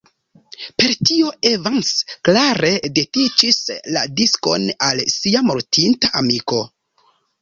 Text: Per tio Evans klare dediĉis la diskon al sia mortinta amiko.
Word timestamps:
Per 0.83 0.93
tio 1.09 1.27
Evans 1.49 1.91
klare 2.29 2.71
dediĉis 2.95 3.61
la 3.97 4.07
diskon 4.23 4.69
al 4.89 5.05
sia 5.17 5.45
mortinta 5.51 6.11
amiko. 6.23 6.65